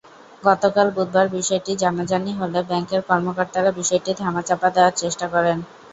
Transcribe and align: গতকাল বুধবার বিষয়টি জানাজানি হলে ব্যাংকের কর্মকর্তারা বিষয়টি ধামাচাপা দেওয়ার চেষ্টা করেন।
গতকাল 0.43 0.87
বুধবার 0.95 1.27
বিষয়টি 1.31 1.71
জানাজানি 1.83 2.31
হলে 2.39 2.59
ব্যাংকের 2.69 3.01
কর্মকর্তারা 3.09 3.71
বিষয়টি 3.79 4.11
ধামাচাপা 4.21 4.67
দেওয়ার 4.71 4.97
চেষ্টা 5.01 5.25
করেন। 5.33 5.57